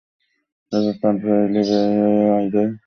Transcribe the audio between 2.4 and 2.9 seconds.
যায়।